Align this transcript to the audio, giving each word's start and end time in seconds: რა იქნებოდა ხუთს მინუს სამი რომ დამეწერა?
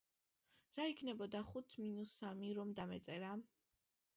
რა 0.79 0.87
იქნებოდა 0.91 1.41
ხუთს 1.49 1.77
მინუს 1.83 2.15
სამი 2.23 2.51
რომ 2.61 2.73
დამეწერა? 2.81 3.31